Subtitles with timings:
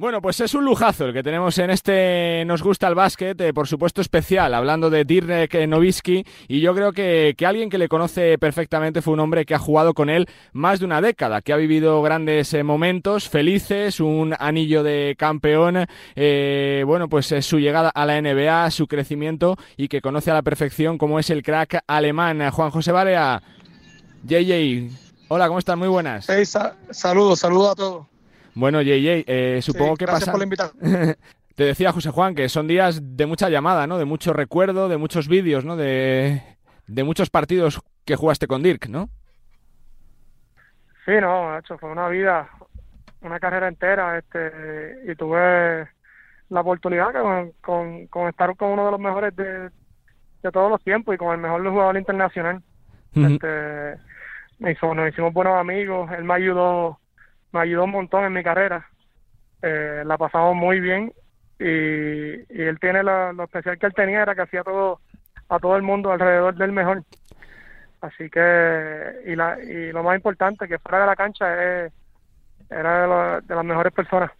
[0.00, 3.52] Bueno, pues es un lujazo el que tenemos en este Nos gusta el básquet, eh,
[3.52, 8.38] por supuesto especial, hablando de Dirk Nowitzki, y yo creo que, alguien que le conoce
[8.38, 11.56] perfectamente fue un hombre que ha jugado con él más de una década, que ha
[11.56, 15.84] vivido grandes eh, momentos felices, un anillo de campeón,
[16.16, 20.42] eh, bueno, pues su llegada a la NBA, su crecimiento y que conoce a la
[20.42, 22.50] perfección cómo es el crack alemán.
[22.52, 23.42] Juan José Barea,
[24.24, 24.92] JJ,
[25.28, 25.78] hola, ¿cómo están?
[25.78, 26.26] Muy buenas.
[26.90, 28.19] saludos, saludos a todos.
[28.54, 30.32] Bueno, JJ, eh, supongo que pasa.
[30.32, 30.40] por
[31.60, 33.98] Te decía José Juan que son días de mucha llamada, ¿no?
[33.98, 35.76] De mucho recuerdo, de muchos vídeos, ¿no?
[35.76, 36.42] De,
[36.88, 39.10] muchos partidos que jugaste con Dirk, ¿no?
[41.04, 42.48] Sí, no, hecho fue una vida,
[43.22, 45.88] una carrera entera, este, y tuve
[46.48, 47.12] la oportunidad
[47.60, 49.70] con, con, estar con uno de los mejores de,
[50.50, 52.62] todos los tiempos y con el mejor jugador internacional.
[53.14, 53.96] este,
[54.58, 56.99] me hizo, nos hicimos buenos amigos, él me ayudó
[57.52, 58.88] me ayudó un montón en mi carrera.
[59.62, 61.12] Eh, la pasamos muy bien
[61.58, 65.00] y, él tiene lo especial que él tenía era que hacía todo
[65.50, 67.04] a todo el mundo alrededor del mejor.
[68.00, 71.92] Así que, y, la, y lo más importante, que fuera de la cancha es,
[72.70, 74.30] era de, las mejores personas.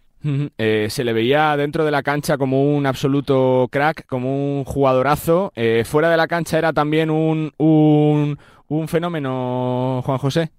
[0.57, 5.51] Eh, se le veía dentro de la cancha como un absoluto crack, como un jugadorazo.
[5.55, 8.37] Eh, fuera de la cancha era también un, un,
[8.67, 10.51] un fenómeno, Juan José.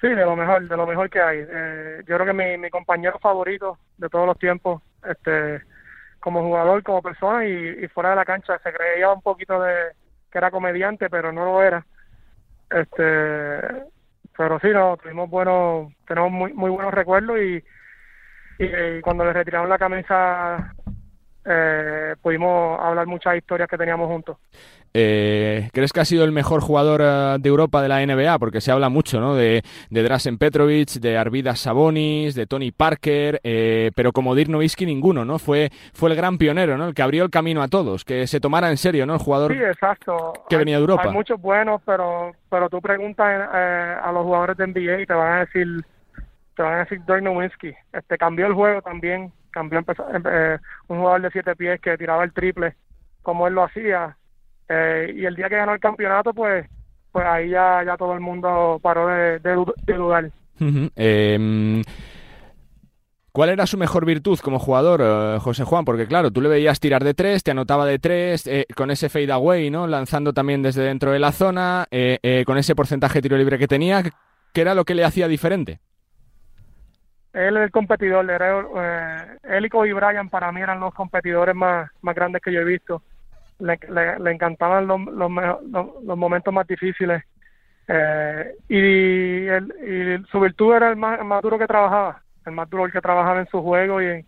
[0.00, 1.44] Sí, de lo mejor, de lo mejor que hay.
[1.48, 5.60] Eh, yo creo que mi, mi compañero favorito de todos los tiempos, este,
[6.20, 9.92] como jugador, como persona y, fuera de la cancha, se creía un poquito de
[10.30, 11.84] que era comediante, pero no lo era.
[12.70, 13.86] Este,
[14.36, 17.64] pero sí, no, tuvimos buenos, tenemos muy, muy buenos recuerdos y,
[18.58, 20.74] y, cuando le retiraron la camisa
[21.48, 24.36] eh, pudimos hablar muchas historias que teníamos juntos.
[24.94, 28.38] Eh, ¿Crees que ha sido el mejor jugador eh, de Europa de la NBA?
[28.38, 29.34] Porque se habla mucho ¿no?
[29.34, 34.86] de, de Drasen Petrovic, de Arvidas Sabonis, de Tony Parker, eh, pero como Dirk Nowitzki
[34.86, 35.38] ninguno, ¿no?
[35.38, 36.88] Fue, fue el gran pionero, ¿no?
[36.88, 39.14] El que abrió el camino a todos, que se tomara en serio, ¿no?
[39.14, 40.32] El jugador sí, exacto.
[40.48, 41.02] que venía de Europa.
[41.04, 45.32] Hay muchos buenos, pero, pero tú preguntas a los jugadores de NBA y te van
[45.32, 45.84] a decir,
[46.56, 47.74] te van a decir Dirk Nowitzki.
[47.92, 49.84] Este, cambió el juego también, cambió
[50.88, 52.76] un jugador de siete pies que tiraba el triple
[53.22, 54.16] como él lo hacía
[54.68, 56.66] eh, y el día que ganó el campeonato, pues,
[57.10, 59.38] pues ahí ya, todo el mundo paró de,
[59.86, 60.30] dudar.
[60.96, 61.82] Em,
[63.32, 65.84] ¿Cuál era su mejor virtud como jugador, eh, José Juan?
[65.84, 69.08] Porque claro, tú le veías tirar de tres, te anotaba de tres, eh, con ese
[69.08, 69.86] fade away, ¿no?
[69.86, 71.86] Lanzando también desde dentro de la zona,
[72.46, 74.02] con ese porcentaje de tiro libre que tenía,
[74.52, 75.80] ¿qué era lo que le hacía diferente?
[77.32, 81.90] Él es el competidor, era, él y Kobe Bryant para mí eran los competidores más,
[82.00, 83.02] más grandes que yo he visto
[83.58, 87.22] le, encantaban los, los, momentos más difíciles.
[87.88, 92.92] Eh, y, el, su virtud era el más, duro que trabajaba, el más duro el
[92.92, 94.26] que trabajaba en su juego y en,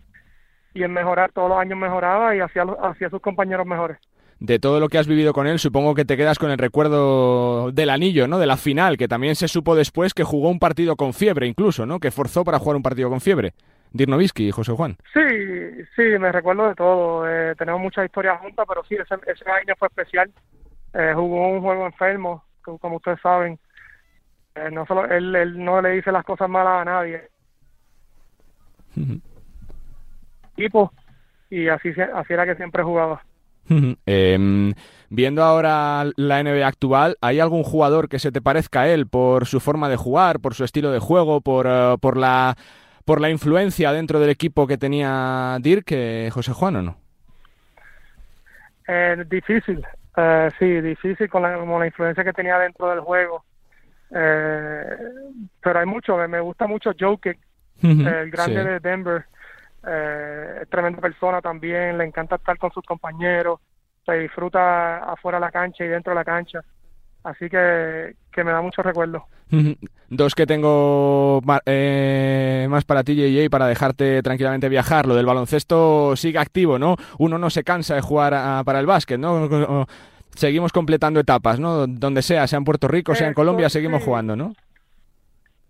[0.74, 3.98] y en mejorar, todos los años mejoraba y hacía, hacía sus compañeros mejores.
[4.40, 7.72] De todo lo que has vivido con él, supongo que te quedas con el recuerdo
[7.72, 8.38] del anillo, ¿no?
[8.38, 11.84] De la final, que también se supo después que jugó un partido con fiebre incluso,
[11.84, 12.00] ¿no?
[12.00, 13.52] Que forzó para jugar un partido con fiebre.
[13.92, 14.96] Dirnovisky, José Juan.
[15.12, 17.28] Sí, sí, me recuerdo de todo.
[17.28, 20.30] Eh, tenemos muchas historias juntas, pero sí, ese, ese año fue especial.
[20.94, 23.58] Eh, jugó un juego enfermo, como, ustedes saben.
[24.54, 27.28] Eh, no solo él, él no le dice las cosas malas a nadie.
[30.56, 30.92] Equipo,
[31.50, 33.22] y así, así era que siempre jugaba.
[34.06, 34.74] Em,
[35.10, 39.46] viendo ahora la NBA actual, ¿hay algún jugador que se te parezca a él por
[39.46, 41.68] su forma de jugar, por su estilo de juego, por,
[42.00, 42.56] por la
[43.04, 46.96] por la influencia dentro del equipo que tenía Dirk, eh, José Juan, ¿o no?
[48.86, 49.84] Eh, difícil,
[50.16, 53.44] eh, sí, difícil con la, la influencia que tenía dentro del juego.
[54.14, 54.84] Eh,
[55.60, 57.38] pero hay mucho, me gusta mucho Jokic,
[57.82, 59.24] el grande de Denver,
[59.86, 63.60] eh, tremenda persona también, le encanta estar con sus compañeros,
[64.04, 66.60] se disfruta afuera de la cancha y dentro de la cancha.
[67.22, 69.26] Así que, que me da mucho recuerdo.
[70.08, 75.06] Dos que tengo eh, más para ti, JJ, para dejarte tranquilamente viajar.
[75.06, 76.96] Lo del baloncesto sigue activo, ¿no?
[77.18, 79.86] Uno no se cansa de jugar para el básquet, ¿no?
[80.34, 81.86] Seguimos completando etapas, ¿no?
[81.86, 84.54] Donde sea, sea en Puerto Rico, sea en Colombia, seguimos jugando, ¿no?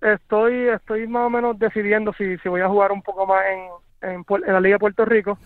[0.01, 3.61] Estoy, estoy más o menos decidiendo si, si voy a jugar un poco más en,
[4.01, 5.39] en, la Liga de Puerto Rico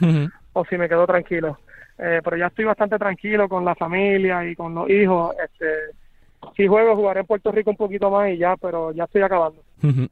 [0.52, 1.58] o si me quedo tranquilo.
[1.98, 5.34] Eh, pero ya estoy bastante tranquilo con la familia y con los hijos.
[5.42, 5.66] Este,
[6.56, 9.62] si juego, jugaré en Puerto Rico un poquito más y ya, pero ya estoy acabando.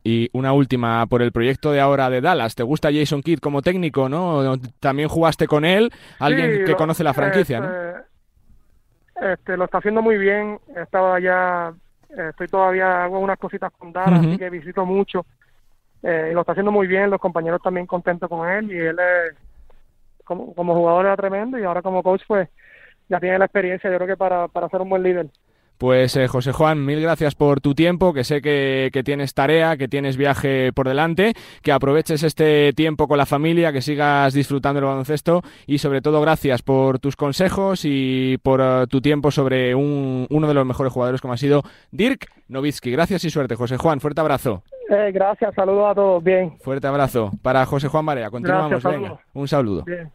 [0.04, 3.62] Y una última, por el proyecto de ahora de Dallas, ¿te gusta Jason Kidd como
[3.62, 4.56] técnico, no?
[4.80, 7.66] También jugaste con él, alguien que conoce la franquicia, ¿no?
[7.66, 11.72] Este, este, lo está haciendo muy bien, estaba allá,
[12.10, 15.24] estoy todavía, hago unas cositas con Dallas, así que visito mucho.
[16.02, 18.96] Eh, y lo está haciendo muy bien, los compañeros también contentos con él y él
[20.24, 22.48] como, como jugador era tremendo y ahora como coach pues
[23.08, 25.28] ya tiene la experiencia, yo creo que para, para ser un buen líder.
[25.82, 29.88] Pues eh, José Juan, mil gracias por tu tiempo, que sé que, tienes tarea, que
[29.88, 34.84] tienes viaje por delante, que aproveches este tiempo con la familia, que sigas disfrutando el
[34.84, 40.46] baloncesto y sobre todo gracias por tus consejos y por eh, tu tiempo sobre uno
[40.46, 42.92] de los mejores jugadores como ha sido Dirk Nowitzki.
[42.92, 43.98] Gracias y suerte, José Juan.
[43.98, 44.62] Fuerte abrazo.
[44.88, 46.22] Eh, gracias, saludos a todos.
[46.22, 46.58] Bien.
[46.60, 48.30] Fuerte abrazo para José Juan Barea.
[48.30, 49.18] Continuamos, venga.
[49.32, 49.84] Un saludo.
[49.84, 50.10] Bien,